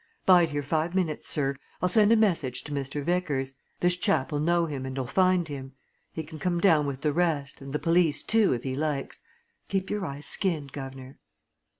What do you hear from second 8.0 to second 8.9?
too, if he